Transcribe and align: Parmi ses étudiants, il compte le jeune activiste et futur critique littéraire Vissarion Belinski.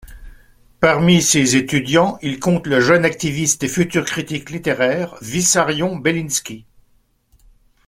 Parmi 0.79 1.21
ses 1.21 1.55
étudiants, 1.57 2.17
il 2.23 2.39
compte 2.39 2.65
le 2.65 2.79
jeune 2.79 3.05
activiste 3.05 3.61
et 3.61 3.67
futur 3.67 4.03
critique 4.03 4.49
littéraire 4.49 5.13
Vissarion 5.21 5.95
Belinski. 5.95 6.65